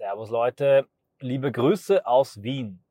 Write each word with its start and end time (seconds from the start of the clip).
Servus 0.00 0.30
Leute, 0.30 0.86
liebe 1.18 1.50
Grüße 1.50 2.06
aus 2.06 2.40
Wien. 2.44 2.84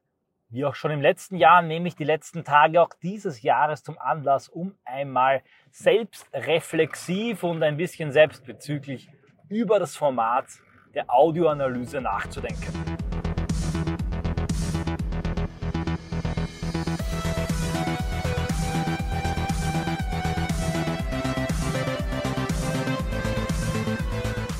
Wie 0.50 0.66
auch 0.66 0.76
schon 0.76 0.92
im 0.92 1.02
letzten 1.02 1.38
Jahr 1.38 1.62
nehme 1.62 1.88
ich 1.88 1.96
die 1.96 2.04
letzten 2.04 2.44
Tage 2.44 2.82
auch 2.82 2.90
dieses 3.02 3.44
Jahres 3.44 3.82
zum 3.82 3.98
Anlass, 3.98 4.50
um 4.50 4.76
einmal 4.84 5.42
selbstreflexiv 5.72 7.44
und 7.44 7.64
ein 7.64 7.78
bisschen 7.78 8.12
selbstbezüglich 8.12 9.08
über 9.48 9.80
das 9.80 9.96
Format 9.96 10.48
der 10.96 11.10
Audioanalyse 11.10 12.02
nachzudenken. 12.02 12.74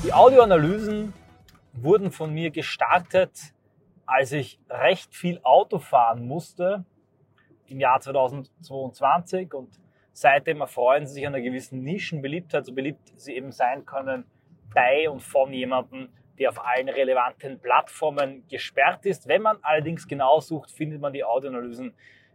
Die 0.02 0.14
Audioanalysen 0.14 1.12
wurden 1.82 2.10
von 2.10 2.32
mir 2.32 2.50
gestartet, 2.50 3.54
als 4.06 4.32
ich 4.32 4.58
recht 4.70 5.14
viel 5.14 5.40
Auto 5.42 5.78
fahren 5.78 6.26
musste 6.26 6.84
im 7.66 7.80
Jahr 7.80 8.00
2022 8.00 9.52
und 9.52 9.78
seitdem 10.12 10.60
erfreuen 10.60 11.06
sie 11.06 11.14
sich 11.14 11.26
einer 11.26 11.40
gewissen 11.40 11.82
Nischenbeliebtheit, 11.82 12.66
so 12.66 12.72
beliebt 12.72 13.12
sie 13.16 13.34
eben 13.34 13.50
sein 13.52 13.84
können, 13.84 14.24
bei 14.74 15.08
und 15.08 15.22
von 15.22 15.52
jemandem, 15.52 16.08
der 16.38 16.50
auf 16.50 16.64
allen 16.64 16.88
relevanten 16.88 17.60
Plattformen 17.60 18.46
gesperrt 18.48 19.06
ist. 19.06 19.28
Wenn 19.28 19.42
man 19.42 19.58
allerdings 19.62 20.08
genau 20.08 20.40
sucht, 20.40 20.70
findet 20.70 21.00
man 21.00 21.12
die 21.12 21.24
Audioanalysen 21.24 21.94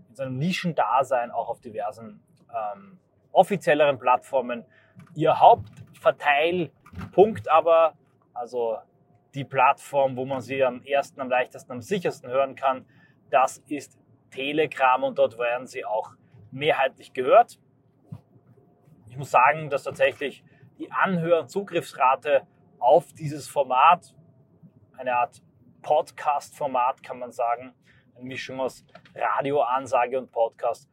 in 0.10 0.16
seinem 0.16 0.38
Nischendasein 0.38 1.32
auch 1.32 1.50
auf 1.50 1.62
diversen 1.62 2.22
ähm, 2.50 3.00
offizielleren 3.32 3.98
Plattformen. 3.98 4.66
Ihr 5.16 5.40
Hauptverteilpunkt 5.40 7.50
aber, 7.50 7.96
also 8.34 8.78
die 9.36 9.44
Plattform, 9.44 10.16
wo 10.16 10.26
man 10.26 10.42
sie 10.42 10.64
am 10.64 10.84
ersten, 10.84 11.20
am 11.22 11.30
leichtesten, 11.30 11.72
am 11.72 11.82
sichersten 11.82 12.30
hören 12.30 12.56
kann. 12.56 12.86
Das 13.30 13.58
ist 13.68 14.00
Telegram 14.30 15.04
und 15.04 15.18
dort 15.18 15.38
werden 15.38 15.68
sie 15.68 15.86
auch 15.86 16.14
mehrheitlich 16.52 17.14
gehört. 17.14 17.60
Ich 19.10 19.18
muss 19.18 19.32
sagen, 19.32 19.70
dass 19.70 19.84
tatsächlich 19.84 20.44
die 20.78 20.92
Anhör- 20.92 21.42
und 21.42 21.50
Zugriffsrate 21.50 22.48
auf 22.80 23.14
dieses 23.14 23.48
Format, 23.48 24.16
eine 24.98 25.16
Art 25.16 25.42
Podcast-Format 25.82 27.04
kann 27.04 27.20
man 27.20 27.32
sagen, 27.32 27.74
eine 28.16 28.26
Mischung 28.26 28.60
aus 28.60 28.86
Radioansage 29.16 30.18
und 30.18 30.32
Podcast, 30.32 30.90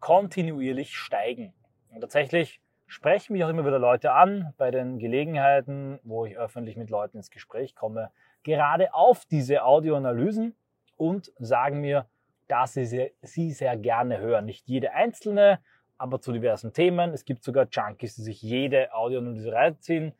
kontinuierlich 0.00 0.96
steigen. 0.96 1.54
Und 1.90 2.00
tatsächlich 2.00 2.61
sprechen 2.92 3.32
mich 3.32 3.42
auch 3.42 3.48
immer 3.48 3.64
wieder 3.64 3.78
Leute 3.78 4.12
an 4.12 4.52
bei 4.58 4.70
den 4.70 4.98
Gelegenheiten, 4.98 5.98
wo 6.04 6.26
ich 6.26 6.36
öffentlich 6.36 6.76
mit 6.76 6.90
Leuten 6.90 7.16
ins 7.16 7.30
Gespräch 7.30 7.74
komme, 7.74 8.10
gerade 8.42 8.92
auf 8.92 9.24
diese 9.24 9.64
Audioanalysen 9.64 10.54
und 10.98 11.32
sagen 11.38 11.80
mir, 11.80 12.06
dass 12.48 12.74
sie, 12.74 12.84
sehr, 12.84 13.10
sie 13.22 13.50
sehr 13.52 13.78
gerne 13.78 14.18
hören. 14.18 14.44
Nicht 14.44 14.68
jede 14.68 14.92
einzelne, 14.92 15.58
aber 15.96 16.20
zu 16.20 16.32
diversen 16.32 16.74
Themen. 16.74 17.14
Es 17.14 17.24
gibt 17.24 17.44
sogar 17.44 17.66
Junkies, 17.70 18.16
die 18.16 18.22
sich 18.22 18.42
jede 18.42 18.92
Audioanalyse 18.92 19.52
reinziehen. 19.52 20.12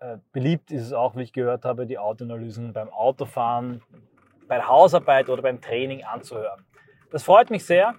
Äh, 0.00 0.18
beliebt 0.32 0.72
ist 0.72 0.82
es 0.82 0.92
auch, 0.92 1.14
wie 1.14 1.22
ich 1.22 1.32
gehört 1.32 1.64
habe, 1.64 1.86
die 1.86 1.98
Audioanalysen 1.98 2.72
beim 2.72 2.88
Autofahren, 2.88 3.80
bei 4.48 4.56
der 4.56 4.66
Hausarbeit 4.66 5.28
oder 5.28 5.42
beim 5.42 5.60
Training 5.60 6.02
anzuhören. 6.02 6.66
Das 7.12 7.22
freut 7.22 7.50
mich 7.50 7.64
sehr. 7.64 7.94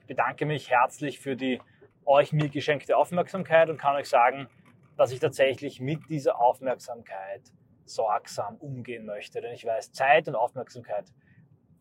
Ich 0.00 0.06
bedanke 0.06 0.46
mich 0.46 0.70
herzlich 0.70 1.20
für 1.20 1.36
die 1.36 1.60
euch 2.04 2.32
mir 2.32 2.48
geschenkte 2.48 2.96
Aufmerksamkeit 2.96 3.70
und 3.70 3.78
kann 3.78 3.96
euch 3.96 4.08
sagen, 4.08 4.48
dass 4.96 5.12
ich 5.12 5.20
tatsächlich 5.20 5.80
mit 5.80 6.08
dieser 6.08 6.40
Aufmerksamkeit 6.40 7.42
sorgsam 7.84 8.56
umgehen 8.56 9.06
möchte. 9.06 9.40
Denn 9.40 9.52
ich 9.52 9.64
weiß, 9.64 9.92
Zeit 9.92 10.28
und 10.28 10.34
Aufmerksamkeit 10.34 11.06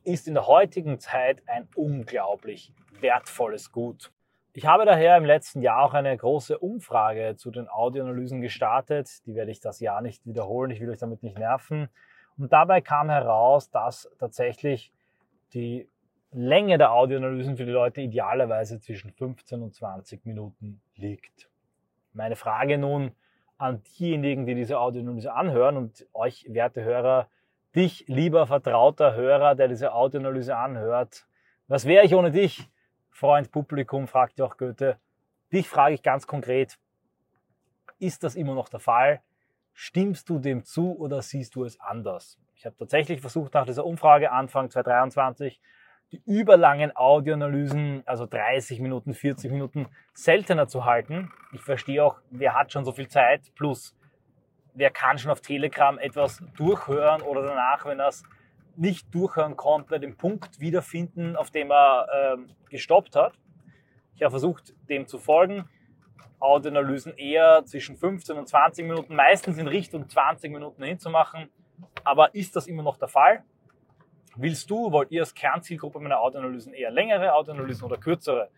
ist 0.03 0.27
in 0.27 0.33
der 0.33 0.47
heutigen 0.47 0.99
Zeit 0.99 1.43
ein 1.47 1.67
unglaublich 1.75 2.73
wertvolles 2.99 3.71
Gut. 3.71 4.11
Ich 4.53 4.65
habe 4.65 4.85
daher 4.85 5.15
im 5.15 5.23
letzten 5.23 5.61
Jahr 5.61 5.83
auch 5.83 5.93
eine 5.93 6.15
große 6.15 6.57
Umfrage 6.59 7.35
zu 7.37 7.51
den 7.51 7.69
Audioanalysen 7.69 8.41
gestartet. 8.41 9.25
Die 9.25 9.33
werde 9.33 9.51
ich 9.51 9.61
das 9.61 9.79
Jahr 9.79 10.01
nicht 10.01 10.25
wiederholen. 10.25 10.71
Ich 10.71 10.81
will 10.81 10.89
euch 10.89 10.99
damit 10.99 11.23
nicht 11.23 11.37
nerven. 11.37 11.89
Und 12.37 12.51
dabei 12.51 12.81
kam 12.81 13.09
heraus, 13.09 13.69
dass 13.69 14.09
tatsächlich 14.19 14.91
die 15.53 15.87
Länge 16.33 16.77
der 16.77 16.93
Audioanalysen 16.93 17.57
für 17.57 17.65
die 17.65 17.71
Leute 17.71 18.01
idealerweise 18.01 18.79
zwischen 18.79 19.11
15 19.11 19.61
und 19.61 19.75
20 19.75 20.25
Minuten 20.25 20.81
liegt. 20.95 21.49
Meine 22.13 22.37
Frage 22.37 22.77
nun 22.77 23.11
an 23.57 23.83
diejenigen, 23.83 24.45
die 24.45 24.55
diese 24.55 24.79
Audioanalyse 24.79 25.33
anhören 25.33 25.75
und 25.75 26.07
euch, 26.13 26.45
werte 26.49 26.83
Hörer, 26.83 27.27
dich, 27.75 28.05
lieber 28.07 28.47
vertrauter 28.47 29.13
Hörer, 29.13 29.55
der 29.55 29.67
diese 29.67 29.93
Audioanalyse 29.93 30.55
anhört. 30.55 31.27
Was 31.67 31.85
wäre 31.85 32.05
ich 32.05 32.15
ohne 32.15 32.31
dich? 32.31 32.69
Freund, 33.09 33.51
Publikum, 33.51 34.07
fragt 34.07 34.39
auch 34.41 34.57
Goethe. 34.57 34.97
Dich 35.51 35.67
frage 35.67 35.95
ich 35.95 36.01
ganz 36.01 36.27
konkret, 36.27 36.79
ist 37.99 38.23
das 38.23 38.35
immer 38.35 38.55
noch 38.55 38.69
der 38.69 38.79
Fall? 38.79 39.21
Stimmst 39.73 40.29
du 40.29 40.39
dem 40.39 40.63
zu 40.63 40.97
oder 40.97 41.21
siehst 41.21 41.55
du 41.55 41.65
es 41.65 41.79
anders? 41.79 42.39
Ich 42.55 42.65
habe 42.65 42.75
tatsächlich 42.77 43.19
versucht, 43.19 43.53
nach 43.53 43.65
dieser 43.65 43.85
Umfrage 43.85 44.31
Anfang 44.31 44.69
2023 44.69 45.61
die 46.11 46.21
überlangen 46.25 46.91
Audioanalysen, 46.95 48.03
also 48.05 48.25
30 48.25 48.79
Minuten, 48.79 49.13
40 49.13 49.51
Minuten, 49.51 49.87
seltener 50.13 50.67
zu 50.67 50.85
halten. 50.85 51.31
Ich 51.53 51.61
verstehe 51.61 52.03
auch, 52.03 52.19
wer 52.29 52.53
hat 52.53 52.71
schon 52.71 52.83
so 52.83 52.91
viel 52.91 53.07
Zeit, 53.07 53.53
plus 53.55 53.95
wer 54.73 54.89
kann 54.89 55.17
schon 55.17 55.31
auf 55.31 55.41
Telegram 55.41 55.97
etwas 55.99 56.43
durchhören 56.57 57.21
oder 57.21 57.43
danach, 57.43 57.85
wenn 57.85 57.99
er 57.99 58.09
es 58.09 58.23
nicht 58.75 59.13
durchhören 59.13 59.55
konnte, 59.55 59.99
den 59.99 60.17
Punkt 60.17 60.59
wiederfinden, 60.59 61.35
auf 61.35 61.49
dem 61.51 61.71
er 61.71 62.07
äh, 62.11 62.69
gestoppt 62.69 63.15
hat. 63.15 63.33
Ich 64.15 64.23
habe 64.23 64.31
versucht, 64.31 64.73
dem 64.89 65.07
zu 65.07 65.17
folgen. 65.17 65.69
Audioanalysen 66.39 67.15
eher 67.17 67.63
zwischen 67.65 67.95
15 67.97 68.37
und 68.37 68.47
20 68.47 68.87
Minuten, 68.87 69.15
meistens 69.15 69.57
in 69.57 69.67
Richtung 69.67 70.09
20 70.09 70.51
Minuten 70.51 70.83
hinzumachen. 70.83 71.49
Aber 72.03 72.33
ist 72.33 72.55
das 72.55 72.67
immer 72.67 72.83
noch 72.83 72.97
der 72.97 73.07
Fall? 73.07 73.43
Willst 74.35 74.69
du, 74.69 74.91
wollt 74.91 75.11
ihr 75.11 75.21
als 75.21 75.33
Kernzielgruppe 75.33 75.99
meiner 75.99 76.19
Audioanalysen 76.19 76.73
eher 76.73 76.91
längere 76.91 77.33
Audioanalysen 77.33 77.85
oder 77.85 77.97
kürzere? 77.97 78.49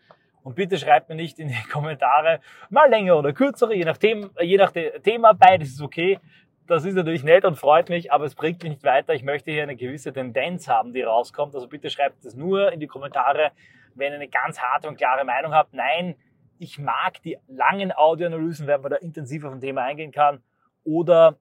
Und 0.44 0.56
bitte 0.56 0.78
schreibt 0.78 1.10
mir 1.10 1.16
nicht 1.16 1.40
in 1.40 1.48
die 1.48 1.64
Kommentare 1.72 2.42
mal 2.70 2.90
länger 2.90 3.18
oder 3.18 3.34
kürzere, 3.34 3.74
je 3.74 3.86
nach, 3.86 3.98
Thema, 3.98 4.30
je 4.42 4.58
nach 4.58 4.72
Thema, 4.72 5.34
beides 5.34 5.70
ist 5.70 5.82
okay. 5.82 6.20
Das 6.68 6.86
ist 6.86 6.94
natürlich 6.94 7.24
nett 7.24 7.44
und 7.44 7.58
freut 7.58 7.90
mich, 7.90 8.12
aber 8.12 8.26
es 8.26 8.36
bringt 8.36 8.64
mich 8.64 8.72
nicht 8.72 8.84
weiter. 8.84 9.14
Ich 9.14 9.24
möchte 9.24 9.52
hier 9.52 9.64
eine 9.64 9.76
gewisse 9.76 10.14
Tendenz 10.14 10.68
haben, 10.70 10.94
die 10.94 11.02
rauskommt. 11.02 11.56
Also 11.56 11.68
bitte 11.68 11.90
schreibt 11.90 12.24
es 12.24 12.36
nur 12.36 12.72
in 12.72 12.80
die 12.80 12.88
Kommentare, 12.88 13.52
wenn 13.96 14.14
ihr 14.14 14.16
eine 14.16 14.30
ganz 14.30 14.60
harte 14.60 14.88
und 14.88 14.98
klare 14.98 15.26
Meinung 15.26 15.54
habt. 15.54 15.74
Nein, 15.74 16.16
ich 16.60 16.80
mag 16.80 17.22
die 17.24 17.38
langen 17.48 17.92
Audioanalysen, 17.92 18.68
wenn 18.68 18.82
man 18.82 18.92
da 18.92 18.98
intensiver 18.98 19.50
auf 19.50 19.56
ein 19.56 19.62
Thema 19.62 19.84
eingehen 19.84 20.12
kann. 20.12 20.42
Oder 20.86 21.38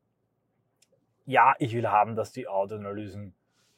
ja, 1.24 1.54
ich 1.58 1.74
will 1.74 1.88
haben, 1.88 2.16
dass 2.16 2.32
die 2.32 2.48
Audioanalysen 2.48 3.34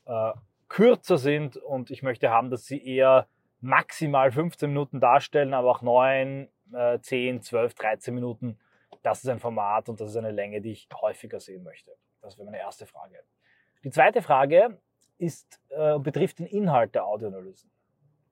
äh, 0.07 0.33
kürzer 0.69 1.19
sind 1.19 1.57
und 1.57 1.91
ich 1.91 2.03
möchte 2.03 2.31
haben, 2.31 2.51
dass 2.51 2.67
sie 2.67 2.85
eher 2.85 3.27
maximal 3.61 4.31
15 4.31 4.69
Minuten 4.69 5.01
darstellen, 5.01 5.55
aber 5.55 5.71
auch 5.71 5.83
9, 5.83 6.49
äh, 6.73 6.99
10, 7.01 7.43
12, 7.43 7.75
13 7.75 8.15
Minuten. 8.15 8.59
Das 9.03 9.23
ist 9.23 9.29
ein 9.29 9.39
Format 9.39 9.89
und 9.89 10.01
das 10.01 10.11
ist 10.11 10.17
eine 10.17 10.31
Länge, 10.31 10.61
die 10.61 10.73
ich 10.73 10.89
häufiger 11.01 11.41
sehen 11.41 11.63
möchte. 11.63 11.93
Das 12.23 12.39
wäre 12.39 12.47
meine 12.47 12.59
erste 12.59 12.87
Frage. 12.87 13.19
Die 13.85 13.91
zweite 13.91 14.23
Frage 14.23 14.79
ist, 15.19 15.61
äh, 15.71 15.99
betrifft 15.99 16.39
den 16.39 16.47
Inhalt 16.47 16.95
der 16.95 17.05
Audioanalysen. 17.05 17.71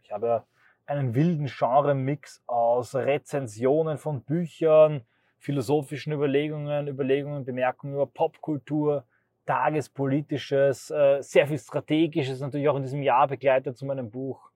Ich 0.02 0.10
habe 0.10 0.44
einen 0.86 1.14
wilden 1.14 1.46
Genre-Mix 1.46 2.42
aus 2.46 2.94
Rezensionen 2.94 3.98
von 3.98 4.22
Büchern, 4.24 5.06
philosophischen 5.38 6.12
Überlegungen, 6.12 6.88
Überlegungen, 6.88 7.44
Bemerkungen 7.44 7.94
über 7.94 8.06
Popkultur, 8.06 9.04
tagespolitisches, 9.46 10.90
äh, 10.90 11.22
sehr 11.22 11.46
viel 11.46 11.58
strategisches, 11.58 12.40
natürlich 12.40 12.68
auch 12.68 12.76
in 12.76 12.82
diesem 12.82 13.02
Jahr 13.02 13.26
begleitet 13.26 13.76
zu 13.76 13.86
meinem 13.86 14.10
Buch 14.10 14.50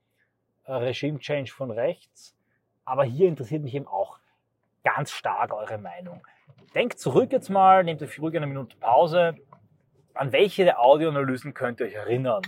äh, 0.65 0.73
Regime 0.73 1.19
Change 1.19 1.51
von 1.53 1.71
rechts. 1.71 2.37
Aber 2.85 3.05
hier 3.05 3.29
interessiert 3.29 3.63
mich 3.63 3.75
eben 3.75 3.87
auch 3.87 4.19
ganz 4.85 5.11
stark 5.11 5.53
eure 5.53 5.79
Meinung. 5.79 6.23
Denkt 6.75 6.99
zurück 6.99 7.33
jetzt 7.33 7.49
mal, 7.49 7.83
nehmt 7.83 8.03
euch 8.03 8.21
ruhig 8.21 8.37
eine 8.37 8.47
Minute 8.47 8.77
Pause. 8.77 9.35
An 10.15 10.33
welche 10.33 10.65
der 10.65 10.81
Audioanalysen 10.81 11.55
könnt 11.55 11.81
ihr 11.81 11.87
euch 11.87 11.95
erinnern? 11.95 12.43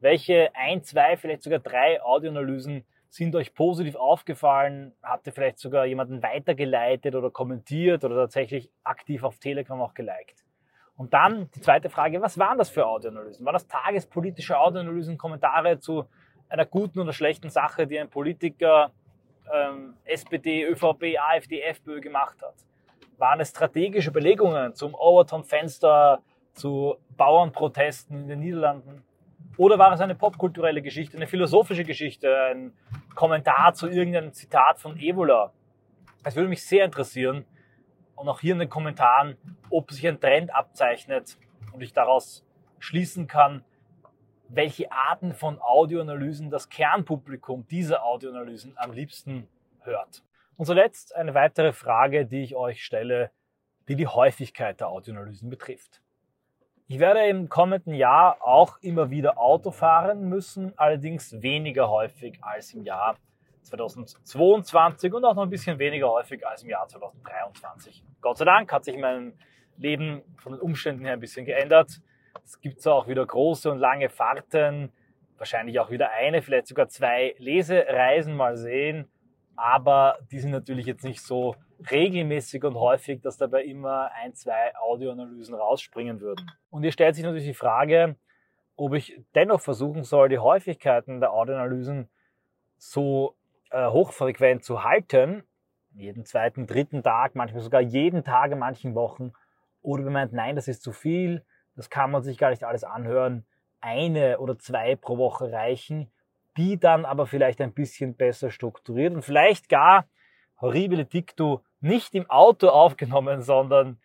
Welche 0.00 0.50
ein, 0.54 0.82
zwei, 0.82 1.16
vielleicht 1.16 1.42
sogar 1.42 1.60
drei 1.60 2.02
Audioanalysen 2.02 2.84
sind 3.08 3.34
euch 3.34 3.54
positiv 3.54 3.94
aufgefallen? 3.94 4.92
Habt 5.02 5.26
ihr 5.26 5.32
vielleicht 5.32 5.58
sogar 5.58 5.86
jemanden 5.86 6.22
weitergeleitet 6.22 7.14
oder 7.14 7.30
kommentiert 7.30 8.04
oder 8.04 8.16
tatsächlich 8.16 8.70
aktiv 8.84 9.22
auf 9.22 9.38
Telegram 9.38 9.80
auch 9.80 9.94
geliked? 9.94 10.44
Und 10.98 11.14
dann 11.14 11.48
die 11.54 11.60
zweite 11.60 11.88
Frage, 11.88 12.20
was 12.20 12.38
waren 12.38 12.58
das 12.58 12.70
für 12.70 12.84
Audioanalysen? 12.84 13.46
Waren 13.46 13.52
das 13.52 13.68
tagespolitische 13.68 14.58
Audioanalysen, 14.58 15.16
Kommentare 15.16 15.78
zu 15.78 16.06
einer 16.48 16.66
guten 16.66 16.98
oder 16.98 17.12
schlechten 17.12 17.50
Sache, 17.50 17.86
die 17.86 17.98
ein 18.00 18.10
Politiker 18.10 18.90
ähm, 19.50 19.94
SPD, 20.04 20.64
ÖVP, 20.64 21.16
AfD, 21.16 21.62
FPÖ 21.62 22.00
gemacht 22.00 22.36
hat? 22.42 22.54
Waren 23.16 23.38
es 23.38 23.50
strategische 23.50 24.10
Überlegungen 24.10 24.74
zum 24.74 24.92
Overton-Fenster 24.94 26.20
zu 26.52 26.96
Bauernprotesten 27.16 28.22
in 28.22 28.28
den 28.28 28.40
Niederlanden? 28.40 29.04
Oder 29.56 29.78
war 29.78 29.92
es 29.92 30.00
eine 30.00 30.16
popkulturelle 30.16 30.82
Geschichte, 30.82 31.16
eine 31.16 31.28
philosophische 31.28 31.84
Geschichte, 31.84 32.36
ein 32.50 32.72
Kommentar 33.14 33.72
zu 33.72 33.88
irgendeinem 33.88 34.32
Zitat 34.32 34.80
von 34.80 34.98
Evola? 34.98 35.52
Es 36.24 36.34
würde 36.34 36.48
mich 36.48 36.64
sehr 36.64 36.84
interessieren 36.84 37.44
und 38.18 38.28
auch 38.28 38.40
hier 38.40 38.52
in 38.52 38.58
den 38.58 38.68
Kommentaren, 38.68 39.36
ob 39.70 39.90
sich 39.92 40.06
ein 40.06 40.20
Trend 40.20 40.54
abzeichnet 40.54 41.38
und 41.72 41.82
ich 41.82 41.92
daraus 41.92 42.44
schließen 42.78 43.26
kann, 43.26 43.64
welche 44.48 44.90
Arten 44.90 45.34
von 45.34 45.60
Audioanalysen 45.60 46.50
das 46.50 46.68
Kernpublikum 46.68 47.66
dieser 47.68 48.04
Audioanalysen 48.04 48.74
am 48.76 48.92
liebsten 48.92 49.46
hört. 49.80 50.22
Und 50.56 50.66
zuletzt 50.66 51.14
eine 51.14 51.34
weitere 51.34 51.72
Frage, 51.72 52.26
die 52.26 52.42
ich 52.42 52.56
euch 52.56 52.84
stelle, 52.84 53.30
die 53.88 53.94
die 53.94 54.06
Häufigkeit 54.06 54.80
der 54.80 54.88
Audioanalysen 54.88 55.50
betrifft. 55.50 56.00
Ich 56.88 56.98
werde 56.98 57.26
im 57.26 57.48
kommenden 57.48 57.92
Jahr 57.92 58.38
auch 58.40 58.78
immer 58.80 59.10
wieder 59.10 59.38
Auto 59.38 59.70
fahren 59.70 60.28
müssen, 60.28 60.72
allerdings 60.78 61.42
weniger 61.42 61.90
häufig 61.90 62.38
als 62.40 62.72
im 62.72 62.82
Jahr 62.84 63.16
2022 63.62 65.12
und 65.12 65.24
auch 65.24 65.34
noch 65.34 65.42
ein 65.42 65.50
bisschen 65.50 65.78
weniger 65.78 66.10
häufig 66.10 66.46
als 66.46 66.62
im 66.62 66.70
Jahr 66.70 66.86
2023. 66.88 68.02
Gott 68.20 68.38
sei 68.38 68.44
Dank 68.44 68.72
hat 68.72 68.84
sich 68.84 68.96
mein 68.96 69.34
Leben 69.76 70.22
von 70.36 70.52
den 70.52 70.60
Umständen 70.60 71.04
her 71.04 71.14
ein 71.14 71.20
bisschen 71.20 71.46
geändert. 71.46 72.00
Es 72.44 72.60
gibt 72.60 72.80
zwar 72.80 72.94
auch 72.94 73.08
wieder 73.08 73.24
große 73.24 73.70
und 73.70 73.78
lange 73.78 74.08
Fahrten, 74.08 74.92
wahrscheinlich 75.36 75.78
auch 75.80 75.90
wieder 75.90 76.10
eine, 76.10 76.42
vielleicht 76.42 76.66
sogar 76.66 76.88
zwei 76.88 77.34
Lesereisen 77.38 78.34
mal 78.34 78.56
sehen, 78.56 79.08
aber 79.56 80.18
die 80.30 80.38
sind 80.38 80.50
natürlich 80.50 80.86
jetzt 80.86 81.04
nicht 81.04 81.20
so 81.20 81.54
regelmäßig 81.90 82.64
und 82.64 82.76
häufig, 82.76 83.20
dass 83.20 83.36
dabei 83.36 83.64
immer 83.64 84.10
ein, 84.12 84.34
zwei 84.34 84.74
Audioanalysen 84.76 85.54
rausspringen 85.54 86.20
würden. 86.20 86.50
Und 86.70 86.82
hier 86.82 86.92
stellt 86.92 87.14
sich 87.14 87.24
natürlich 87.24 87.46
die 87.46 87.54
Frage, 87.54 88.16
ob 88.76 88.94
ich 88.94 89.20
dennoch 89.34 89.60
versuchen 89.60 90.04
soll, 90.04 90.28
die 90.28 90.38
Häufigkeiten 90.38 91.20
der 91.20 91.32
Audioanalysen 91.32 92.08
so 92.76 93.36
äh, 93.70 93.86
hochfrequent 93.88 94.64
zu 94.64 94.84
halten, 94.84 95.42
jeden 95.92 96.24
zweiten, 96.24 96.66
dritten 96.66 97.02
Tag, 97.02 97.34
manchmal 97.34 97.62
sogar 97.62 97.80
jeden 97.80 98.24
Tag 98.24 98.52
in 98.52 98.58
manchen 98.58 98.94
Wochen, 98.94 99.32
oder 99.82 100.04
wenn 100.04 100.12
man 100.12 100.22
meint, 100.24 100.32
nein, 100.32 100.56
das 100.56 100.68
ist 100.68 100.82
zu 100.82 100.92
viel, 100.92 101.44
das 101.76 101.90
kann 101.90 102.10
man 102.10 102.22
sich 102.22 102.38
gar 102.38 102.50
nicht 102.50 102.64
alles 102.64 102.84
anhören, 102.84 103.46
eine 103.80 104.38
oder 104.38 104.58
zwei 104.58 104.96
pro 104.96 105.18
Woche 105.18 105.52
reichen, 105.52 106.10
die 106.56 106.78
dann 106.78 107.04
aber 107.04 107.26
vielleicht 107.26 107.60
ein 107.60 107.72
bisschen 107.72 108.14
besser 108.14 108.50
strukturiert 108.50 109.14
und 109.14 109.22
vielleicht 109.22 109.68
gar 109.68 110.06
horribile 110.60 111.04
Dicto 111.04 111.62
nicht 111.80 112.14
im 112.14 112.28
Auto 112.28 112.68
aufgenommen, 112.68 113.42
sondern 113.42 113.98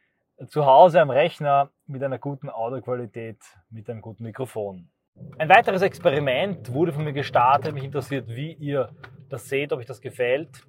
zu 0.47 0.65
Hause 0.65 1.01
am 1.01 1.09
Rechner 1.09 1.69
mit 1.87 2.03
einer 2.03 2.19
guten 2.19 2.49
Audioqualität, 2.49 3.39
mit 3.69 3.89
einem 3.89 4.01
guten 4.01 4.23
Mikrofon. 4.23 4.89
Ein 5.37 5.49
weiteres 5.49 5.81
Experiment 5.81 6.71
wurde 6.73 6.91
von 6.91 7.03
mir 7.03 7.13
gestartet. 7.13 7.73
Mich 7.73 7.83
interessiert, 7.83 8.27
wie 8.27 8.53
ihr 8.53 8.89
das 9.33 9.49
seht, 9.49 9.73
ob 9.73 9.79
euch 9.79 9.85
das 9.85 9.99
gefällt. 9.99 10.65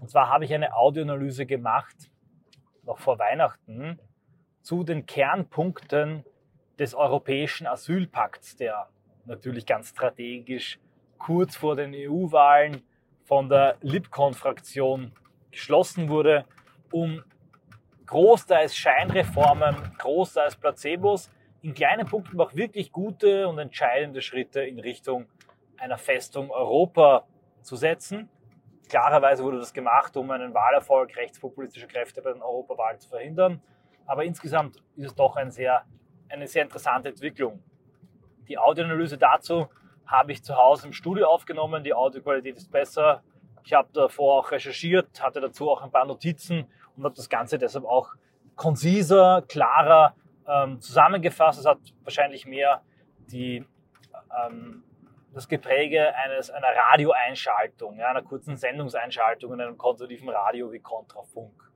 Und 0.00 0.10
zwar 0.10 0.28
habe 0.28 0.44
ich 0.44 0.52
eine 0.52 0.74
Audioanalyse 0.74 1.46
gemacht, 1.46 2.10
noch 2.84 2.98
vor 2.98 3.18
Weihnachten, 3.18 3.98
zu 4.62 4.84
den 4.84 5.06
Kernpunkten 5.06 6.24
des 6.78 6.94
Europäischen 6.94 7.66
Asylpakts, 7.66 8.56
der 8.56 8.88
natürlich 9.24 9.66
ganz 9.66 9.90
strategisch 9.90 10.78
kurz 11.18 11.56
vor 11.56 11.76
den 11.76 11.94
EU-Wahlen 11.94 12.82
von 13.24 13.48
der 13.48 13.76
Libcon-Fraktion 13.82 15.12
geschlossen 15.50 16.08
wurde, 16.08 16.44
um 16.90 17.22
großteils 18.06 18.76
Scheinreformen, 18.76 19.76
großteils 19.98 20.56
Placebos, 20.56 21.30
in 21.62 21.74
kleinen 21.74 22.06
Punkten 22.06 22.40
auch 22.40 22.54
wirklich 22.54 22.92
gute 22.92 23.48
und 23.48 23.58
entscheidende 23.58 24.22
Schritte 24.22 24.62
in 24.62 24.78
Richtung 24.78 25.26
einer 25.76 25.98
Festung 25.98 26.50
Europa 26.50 27.26
zu 27.68 27.76
setzen. 27.76 28.28
Klarerweise 28.88 29.44
wurde 29.44 29.58
das 29.58 29.72
gemacht, 29.72 30.16
um 30.16 30.30
einen 30.30 30.54
Wahlerfolg 30.54 31.14
rechtspopulistischer 31.16 31.86
Kräfte 31.86 32.22
bei 32.22 32.32
den 32.32 32.42
Europawahlen 32.42 32.98
zu 32.98 33.08
verhindern. 33.10 33.62
Aber 34.06 34.24
insgesamt 34.24 34.76
ist 34.96 35.06
es 35.06 35.14
doch 35.14 35.36
ein 35.36 35.50
sehr, 35.50 35.84
eine 36.30 36.46
sehr 36.46 36.62
interessante 36.62 37.10
Entwicklung. 37.10 37.62
Die 38.48 38.56
Audioanalyse 38.56 39.18
dazu 39.18 39.68
habe 40.06 40.32
ich 40.32 40.42
zu 40.42 40.56
Hause 40.56 40.86
im 40.86 40.94
Studio 40.94 41.26
aufgenommen. 41.26 41.84
Die 41.84 41.92
Audioqualität 41.92 42.56
ist 42.56 42.72
besser. 42.72 43.22
Ich 43.62 43.74
habe 43.74 43.88
davor 43.92 44.40
auch 44.40 44.50
recherchiert, 44.50 45.22
hatte 45.22 45.40
dazu 45.42 45.70
auch 45.70 45.82
ein 45.82 45.90
paar 45.90 46.06
Notizen 46.06 46.66
und 46.96 47.04
habe 47.04 47.14
das 47.14 47.28
Ganze 47.28 47.58
deshalb 47.58 47.84
auch 47.84 48.14
konziser, 48.56 49.44
klarer 49.46 50.14
ähm, 50.46 50.80
zusammengefasst. 50.80 51.60
Es 51.60 51.66
hat 51.66 51.78
wahrscheinlich 52.02 52.46
mehr 52.46 52.80
die, 53.30 53.66
ähm, 54.42 54.84
das 55.32 55.48
Gepräge 55.48 56.14
eines, 56.16 56.50
einer 56.50 56.68
Radioeinschaltung, 56.68 57.98
ja, 57.98 58.08
einer 58.08 58.22
kurzen 58.22 58.56
Sendungseinschaltung 58.56 59.52
in 59.52 59.60
einem 59.60 59.78
konservativen 59.78 60.28
Radio 60.28 60.72
wie 60.72 60.80
Kontrafunk. 60.80 61.70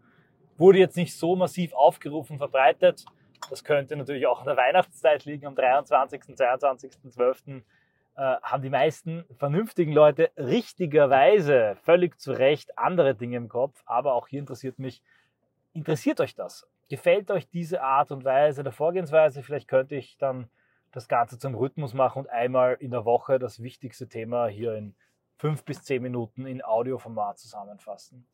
Wurde 0.56 0.78
jetzt 0.78 0.96
nicht 0.96 1.16
so 1.16 1.37
massiv 1.37 1.72
aufgerufen, 1.75 2.38
verbreitet. 2.38 3.04
Das 3.50 3.64
könnte 3.64 3.96
natürlich 3.96 4.26
auch 4.26 4.40
in 4.40 4.46
der 4.46 4.56
Weihnachtszeit 4.56 5.25
liegen, 5.25 5.46
am 5.46 5.54
23., 5.54 6.37
22., 6.37 7.10
12. 7.10 7.43
Äh, 8.14 8.37
haben 8.43 8.62
die 8.62 8.70
meisten 8.70 9.25
vernünftigen 9.38 9.93
Leute 9.93 10.31
richtigerweise 10.37 11.76
völlig 11.82 12.20
zu 12.20 12.32
Recht 12.32 12.78
andere 12.78 13.14
Dinge 13.14 13.38
im 13.38 13.48
Kopf. 13.48 13.82
Aber 13.87 14.14
auch 14.14 14.28
hier 14.28 14.40
interessiert 14.40 14.78
mich, 14.78 15.02
interessiert 15.72 16.20
euch 16.20 16.34
das? 16.34 16.66
Gefällt 16.88 17.31
euch 17.31 17.48
diese 17.48 17.82
Art 17.82 18.12
und 18.12 18.25
Weise 18.25 18.62
der 18.62 18.72
Vorgehensweise? 18.72 19.43
Vielleicht 19.43 19.66
könnte 19.66 19.94
ich 19.94 20.19
dann 20.19 20.50
das 20.92 21.08
Ganze 21.08 21.38
zum 21.38 21.54
Rhythmus 21.54 21.94
machen 21.94 22.20
und 22.20 22.30
einmal 22.30 22.76
in 22.78 22.90
der 22.90 23.04
Woche 23.04 23.38
das 23.38 23.62
wichtigste 23.62 24.08
Thema 24.08 24.46
hier 24.46 24.74
in 24.74 24.94
fünf 25.38 25.64
bis 25.64 25.82
zehn 25.82 26.02
Minuten 26.02 26.46
in 26.46 26.62
Audioformat 26.62 27.38
zusammenfassen. 27.38 28.26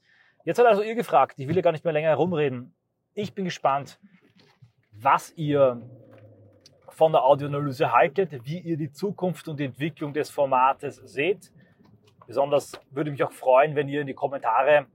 Jetzt 0.45 0.59
hat 0.59 0.67
also 0.67 0.83
ihr 0.83 0.95
gefragt, 0.95 1.39
ich 1.39 1.49
will 1.49 1.57
ja 1.57 1.63
gar 1.63 1.73
nicht 1.73 1.85
mehr 1.85 1.93
länger 1.93 2.09
herumreden. 2.09 2.75
Ich 3.15 3.35
bin 3.35 3.45
gespannt, 3.45 3.99
was 4.93 5.33
ihr 5.37 5.81
von 6.89 7.13
der 7.13 7.25
Audioanalyse 7.25 7.93
haltet, 7.93 8.45
wie 8.45 8.59
ihr 8.59 8.77
die 8.77 8.91
Zukunft 8.91 9.47
und 9.49 9.61
die 9.61 9.67
Entwicklung 9.67 10.13
des 10.13 10.31
Formates 10.31 10.97
seht. 10.97 11.53
Besonders 12.27 12.73
würde 12.91 13.13
mich 13.13 13.23
auch 13.23 13.33
freuen, 13.33 13.77
wenn 13.77 13.89
ihr 13.89 14.01
in 14.01 14.07
die 14.09 14.15
Kommentare 14.15 14.87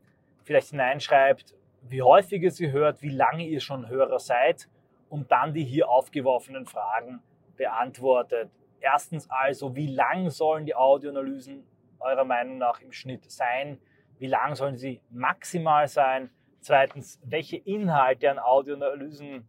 vielleicht 0.44 0.70
hineinschreibt, 0.72 1.56
wie 1.84 2.02
häufig 2.02 2.44
ihr 2.44 2.52
sie 2.52 2.72
hört, 2.72 3.02
wie 3.02 3.10
lange 3.10 3.46
ihr 3.46 3.62
schon 3.62 3.88
Hörer 3.88 4.20
seid 4.20 4.68
und 5.10 5.32
dann 5.32 5.54
die 5.54 5.64
hier 5.64 5.90
aufgeworfenen 5.90 6.66
Fragen 6.66 7.22
beantwortet. 7.56 8.50
Erstens 8.80 9.30
also, 9.30 9.76
wie 9.76 9.88
lang 9.88 10.30
sollen 10.30 10.66
die 10.66 10.76
Audioanalysen 10.76 11.66
eurer 12.00 12.26
Meinung 12.26 12.58
nach 12.58 12.82
im 12.82 12.92
Schnitt 12.92 13.32
sein? 13.32 13.80
Wie 14.20 14.28
lang 14.28 14.56
sollen 14.56 14.78
sie 14.78 15.02
maximal 15.10 15.88
sein? 15.88 16.30
Zweitens, 16.60 17.20
welche 17.24 17.58
Inhalte 17.58 18.30
an 18.30 18.40
Audioanalysen, 18.40 19.48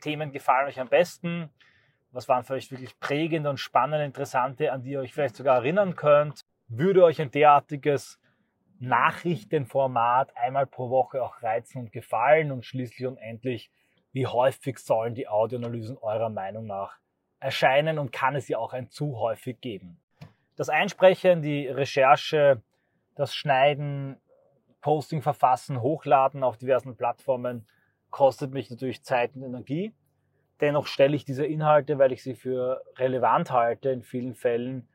Themen 0.00 0.32
gefallen 0.32 0.68
euch 0.68 0.80
am 0.80 0.88
besten? 0.88 1.50
Was 2.12 2.28
waren 2.28 2.44
euch 2.50 2.70
wirklich 2.70 2.98
prägende 2.98 3.50
und 3.50 3.58
spannende, 3.58 4.04
interessante, 4.04 4.72
an 4.72 4.82
die 4.82 4.92
ihr 4.92 5.00
euch 5.00 5.12
vielleicht 5.12 5.36
sogar 5.36 5.56
erinnern 5.56 5.96
könnt? 5.96 6.40
Würde 6.68 7.04
euch 7.04 7.20
ein 7.20 7.30
derartiges 7.30 8.18
Nachrichtenformat 8.78 10.36
einmal 10.36 10.66
pro 10.66 10.90
Woche 10.90 11.22
auch 11.22 11.42
reizen 11.42 11.78
und 11.78 11.92
gefallen? 11.92 12.52
Und 12.52 12.64
schließlich 12.64 13.06
und 13.06 13.18
endlich, 13.18 13.70
wie 14.12 14.26
häufig 14.26 14.78
sollen 14.78 15.14
die 15.14 15.28
Audioanalysen 15.28 15.98
eurer 15.98 16.30
Meinung 16.30 16.66
nach 16.66 16.98
erscheinen 17.40 17.98
und 17.98 18.12
kann 18.12 18.34
es 18.36 18.46
sie 18.46 18.56
auch 18.56 18.72
ein 18.72 18.90
zu 18.90 19.18
häufig 19.18 19.60
geben? 19.60 19.98
Das 20.56 20.68
Einsprechen, 20.68 21.42
die 21.42 21.68
Recherche, 21.68 22.62
das 23.14 23.34
Schneiden, 23.34 24.16
Posting 24.80 25.20
verfassen, 25.20 25.82
hochladen 25.82 26.44
auf 26.44 26.58
diversen 26.58 26.96
Plattformen 26.96 27.66
kostet 28.10 28.52
mich 28.52 28.70
natürlich 28.70 29.02
Zeit 29.02 29.34
und 29.34 29.42
Energie. 29.42 29.92
Dennoch 30.60 30.86
stelle 30.86 31.16
ich 31.16 31.24
diese 31.24 31.44
Inhalte, 31.44 31.98
weil 31.98 32.12
ich 32.12 32.22
sie 32.22 32.34
für 32.34 32.82
relevant 32.96 33.50
halte 33.50 33.90
in 33.90 34.02
vielen 34.02 34.34
Fällen 34.34 34.88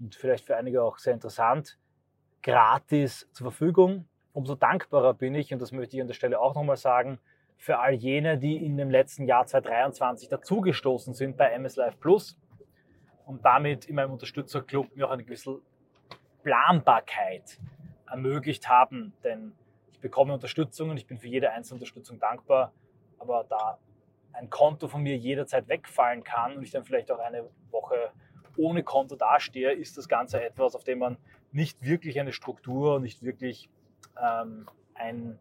und 0.00 0.14
vielleicht 0.14 0.46
für 0.46 0.56
einige 0.56 0.82
auch 0.82 0.98
sehr 0.98 1.12
interessant, 1.12 1.78
gratis 2.42 3.28
zur 3.32 3.50
Verfügung. 3.50 4.08
Umso 4.32 4.54
dankbarer 4.54 5.12
bin 5.12 5.34
ich, 5.34 5.52
und 5.52 5.60
das 5.60 5.72
möchte 5.72 5.96
ich 5.96 6.00
an 6.00 6.08
der 6.08 6.14
Stelle 6.14 6.40
auch 6.40 6.54
nochmal 6.54 6.76
sagen, 6.76 7.18
für 7.62 7.78
all 7.78 7.94
jene, 7.94 8.38
die 8.38 8.56
in 8.56 8.76
dem 8.76 8.90
letzten 8.90 9.24
Jahr 9.24 9.46
2023 9.46 10.28
dazugestoßen 10.28 11.14
sind 11.14 11.36
bei 11.36 11.48
MS 11.52 11.76
Live 11.76 12.00
Plus 12.00 12.36
und 13.24 13.44
damit 13.44 13.84
in 13.84 13.94
meinem 13.94 14.10
Unterstützerclub 14.10 14.96
mir 14.96 15.06
auch 15.06 15.12
eine 15.12 15.22
gewisse 15.22 15.60
Planbarkeit 16.42 17.60
ermöglicht 18.10 18.68
haben. 18.68 19.12
Denn 19.22 19.52
ich 19.92 20.00
bekomme 20.00 20.34
Unterstützung 20.34 20.90
und 20.90 20.96
ich 20.96 21.06
bin 21.06 21.18
für 21.18 21.28
jede 21.28 21.52
einzelne 21.52 21.76
Unterstützung 21.76 22.18
dankbar. 22.18 22.72
Aber 23.20 23.46
da 23.48 23.78
ein 24.32 24.50
Konto 24.50 24.88
von 24.88 25.04
mir 25.04 25.16
jederzeit 25.16 25.68
wegfallen 25.68 26.24
kann 26.24 26.56
und 26.56 26.64
ich 26.64 26.72
dann 26.72 26.82
vielleicht 26.82 27.12
auch 27.12 27.20
eine 27.20 27.48
Woche 27.70 28.10
ohne 28.56 28.82
Konto 28.82 29.14
dastehe, 29.14 29.70
ist 29.70 29.96
das 29.96 30.08
Ganze 30.08 30.42
etwas, 30.42 30.74
auf 30.74 30.82
dem 30.82 30.98
man 30.98 31.16
nicht 31.52 31.80
wirklich 31.80 32.18
eine 32.18 32.32
Struktur, 32.32 32.98
nicht 32.98 33.22
wirklich 33.22 33.70
ähm, 34.20 34.66
ein 34.94 35.38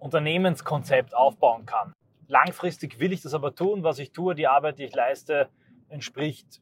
Unternehmenskonzept 0.00 1.14
aufbauen 1.14 1.66
kann. 1.66 1.92
Langfristig 2.26 3.00
will 3.00 3.12
ich 3.12 3.22
das 3.22 3.34
aber 3.34 3.54
tun, 3.54 3.82
was 3.82 3.98
ich 3.98 4.12
tue, 4.12 4.34
die 4.34 4.46
Arbeit, 4.46 4.78
die 4.78 4.84
ich 4.84 4.94
leiste, 4.94 5.48
entspricht 5.88 6.60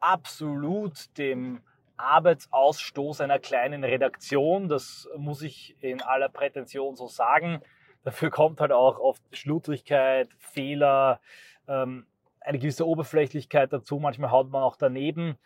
absolut 0.00 1.16
dem 1.16 1.60
Arbeitsausstoß 1.96 3.20
einer 3.20 3.38
kleinen 3.38 3.84
Redaktion. 3.84 4.68
Das 4.68 5.08
muss 5.16 5.42
ich 5.42 5.76
in 5.80 6.02
aller 6.02 6.28
Prätension 6.28 6.96
so 6.96 7.06
sagen. 7.06 7.62
Dafür 8.02 8.30
kommt 8.30 8.60
halt 8.60 8.72
auch 8.72 8.98
oft 8.98 9.22
Schludrigkeit, 9.30 10.28
Fehler, 10.38 11.20
ähm, 11.68 12.06
eine 12.40 12.58
gewisse 12.58 12.86
Oberflächlichkeit 12.86 13.72
dazu. 13.72 14.00
Manchmal 14.00 14.32
haut 14.32 14.50
man 14.50 14.62
auch 14.62 14.76
daneben 14.76 15.36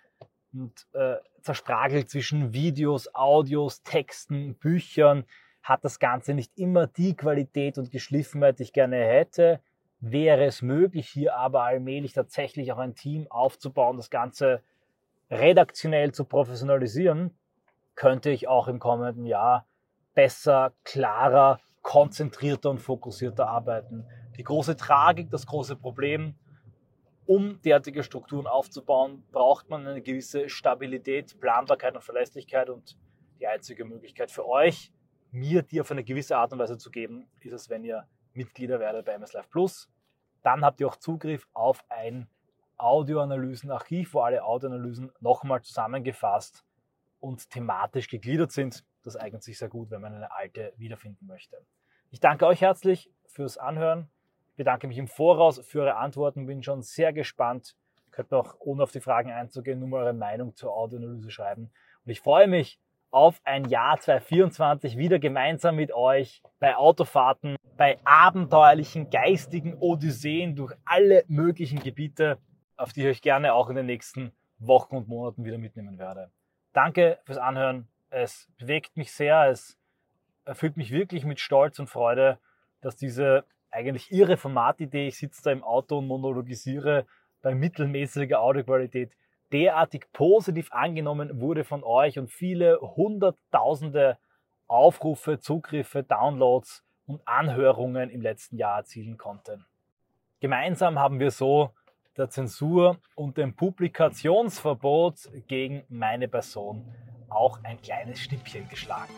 und 0.54 0.86
äh, 0.94 1.16
zerspragelt 1.42 2.08
zwischen 2.08 2.54
Videos, 2.54 3.14
Audios, 3.14 3.82
Texten, 3.82 4.54
Büchern. 4.54 5.24
Hat 5.66 5.84
das 5.84 5.98
Ganze 5.98 6.32
nicht 6.32 6.56
immer 6.56 6.86
die 6.86 7.16
Qualität 7.16 7.76
und 7.76 7.90
Geschliffenheit, 7.90 8.60
die 8.60 8.62
ich 8.62 8.72
gerne 8.72 8.98
hätte. 8.98 9.58
Wäre 9.98 10.44
es 10.44 10.62
möglich, 10.62 11.08
hier 11.08 11.34
aber 11.34 11.64
allmählich 11.64 12.12
tatsächlich 12.12 12.72
auch 12.72 12.78
ein 12.78 12.94
Team 12.94 13.26
aufzubauen, 13.28 13.96
das 13.96 14.08
Ganze 14.08 14.62
redaktionell 15.28 16.12
zu 16.12 16.24
professionalisieren, 16.24 17.36
könnte 17.96 18.30
ich 18.30 18.46
auch 18.46 18.68
im 18.68 18.78
kommenden 18.78 19.26
Jahr 19.26 19.66
besser, 20.14 20.72
klarer, 20.84 21.58
konzentrierter 21.82 22.70
und 22.70 22.78
fokussierter 22.78 23.48
arbeiten. 23.48 24.06
Die 24.36 24.44
große 24.44 24.76
Tragik, 24.76 25.30
das 25.30 25.48
große 25.48 25.74
Problem, 25.74 26.36
um 27.26 27.60
derartige 27.62 28.04
Strukturen 28.04 28.46
aufzubauen, 28.46 29.24
braucht 29.32 29.68
man 29.68 29.84
eine 29.84 30.00
gewisse 30.00 30.48
Stabilität, 30.48 31.40
Planbarkeit 31.40 31.96
und 31.96 32.04
Verlässlichkeit 32.04 32.70
und 32.70 32.96
die 33.40 33.48
einzige 33.48 33.84
Möglichkeit 33.84 34.30
für 34.30 34.46
euch, 34.46 34.92
mir 35.32 35.62
die 35.62 35.80
auf 35.80 35.90
eine 35.90 36.04
gewisse 36.04 36.36
Art 36.36 36.52
und 36.52 36.58
Weise 36.58 36.78
zu 36.78 36.90
geben, 36.90 37.28
ist 37.40 37.52
es, 37.52 37.70
wenn 37.70 37.84
ihr 37.84 38.06
Mitglieder 38.32 38.80
werdet 38.80 39.06
bei 39.06 39.12
MS 39.12 39.32
Live 39.32 39.50
Plus. 39.50 39.90
Dann 40.42 40.64
habt 40.64 40.80
ihr 40.80 40.88
auch 40.88 40.96
Zugriff 40.96 41.48
auf 41.52 41.84
ein 41.88 42.28
Audioanalysenarchiv, 42.78 44.14
wo 44.14 44.20
alle 44.20 44.44
Audioanalysen 44.44 45.10
nochmal 45.20 45.62
zusammengefasst 45.62 46.64
und 47.20 47.50
thematisch 47.50 48.08
gegliedert 48.08 48.52
sind. 48.52 48.84
Das 49.02 49.16
eignet 49.16 49.42
sich 49.42 49.58
sehr 49.58 49.68
gut, 49.68 49.90
wenn 49.90 50.00
man 50.00 50.14
eine 50.14 50.32
alte 50.32 50.72
wiederfinden 50.76 51.26
möchte. 51.26 51.56
Ich 52.10 52.20
danke 52.20 52.46
euch 52.46 52.60
herzlich 52.60 53.10
fürs 53.26 53.58
Anhören. 53.58 54.10
Ich 54.50 54.56
bedanke 54.56 54.86
mich 54.86 54.98
im 54.98 55.08
Voraus 55.08 55.58
für 55.60 55.80
eure 55.80 55.96
Antworten. 55.96 56.46
Bin 56.46 56.62
schon 56.62 56.82
sehr 56.82 57.12
gespannt. 57.12 57.76
Könnt 58.10 58.30
mir 58.30 58.38
auch, 58.38 58.54
ohne 58.60 58.82
auf 58.82 58.92
die 58.92 59.00
Fragen 59.00 59.30
einzugehen, 59.30 59.80
nur 59.80 59.88
mal 59.88 60.02
eure 60.02 60.12
Meinung 60.12 60.54
zur 60.54 60.72
Audioanalyse 60.72 61.30
schreiben. 61.30 61.70
Und 62.04 62.10
ich 62.10 62.20
freue 62.20 62.46
mich 62.46 62.80
auf 63.10 63.40
ein 63.44 63.64
Jahr 63.66 63.98
2024 63.98 64.96
wieder 64.98 65.18
gemeinsam 65.18 65.76
mit 65.76 65.92
euch 65.92 66.42
bei 66.58 66.76
Autofahrten, 66.76 67.56
bei 67.76 67.98
abenteuerlichen 68.04 69.10
geistigen 69.10 69.74
Odysseen 69.78 70.56
durch 70.56 70.74
alle 70.84 71.24
möglichen 71.28 71.80
Gebiete 71.80 72.38
auf 72.76 72.92
die 72.92 73.02
ich 73.02 73.06
euch 73.06 73.22
gerne 73.22 73.54
auch 73.54 73.68
in 73.68 73.76
den 73.76 73.86
nächsten 73.86 74.32
Wochen 74.58 74.96
und 74.96 75.08
Monaten 75.08 75.44
wieder 75.44 75.58
mitnehmen 75.58 75.98
werde. 75.98 76.30
Danke 76.72 77.18
fürs 77.24 77.38
Anhören. 77.38 77.88
Es 78.10 78.48
bewegt 78.58 78.96
mich 78.96 79.12
sehr. 79.12 79.48
Es 79.48 79.78
erfüllt 80.44 80.76
mich 80.76 80.90
wirklich 80.90 81.24
mit 81.24 81.40
Stolz 81.40 81.78
und 81.78 81.88
Freude, 81.88 82.38
dass 82.80 82.96
diese 82.96 83.44
eigentlich 83.70 84.12
irre 84.12 84.36
Formatidee, 84.36 85.08
ich 85.08 85.18
sitze 85.18 85.42
da 85.42 85.50
im 85.50 85.64
Auto 85.64 85.98
und 85.98 86.06
monologisiere 86.06 87.06
bei 87.42 87.54
mittelmäßiger 87.54 88.40
Audioqualität, 88.40 89.12
derartig 89.52 90.06
positiv 90.12 90.72
angenommen 90.72 91.40
wurde 91.40 91.64
von 91.64 91.84
euch 91.84 92.18
und 92.18 92.30
viele 92.30 92.80
hunderttausende 92.80 94.18
Aufrufe, 94.66 95.38
Zugriffe, 95.38 96.02
Downloads 96.02 96.84
und 97.06 97.20
Anhörungen 97.26 98.10
im 98.10 98.20
letzten 98.20 98.56
Jahr 98.56 98.78
erzielen 98.78 99.16
konnte. 99.16 99.64
Gemeinsam 100.40 100.98
haben 100.98 101.20
wir 101.20 101.30
so 101.30 101.70
der 102.16 102.30
Zensur 102.30 102.98
und 103.14 103.36
dem 103.36 103.54
Publikationsverbot 103.54 105.30
gegen 105.46 105.84
meine 105.88 106.28
Person 106.28 106.84
auch 107.28 107.62
ein 107.62 107.80
kleines 107.80 108.20
Schnippchen 108.20 108.68
geschlagen. 108.68 109.12